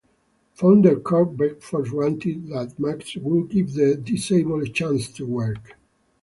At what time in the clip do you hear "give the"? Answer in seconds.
3.51-3.93